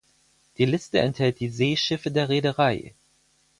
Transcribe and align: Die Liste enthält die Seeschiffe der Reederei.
Die 0.57 0.65
Liste 0.65 0.97
enthält 0.97 1.39
die 1.39 1.49
Seeschiffe 1.49 2.09
der 2.09 2.27
Reederei. 2.27 2.95